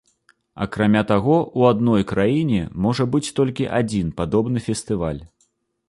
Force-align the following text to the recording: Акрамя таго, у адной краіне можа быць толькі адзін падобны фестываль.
Акрамя 0.63 1.01
таго, 1.11 1.35
у 1.61 1.67
адной 1.71 2.07
краіне 2.13 2.63
можа 2.87 3.03
быць 3.17 3.25
толькі 3.41 3.71
адзін 3.81 4.13
падобны 4.23 4.57
фестываль. 4.71 5.21